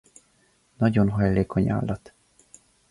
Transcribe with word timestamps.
Nagyon 0.77 1.09
hajlékony 1.09 1.69
állat. 1.69 2.13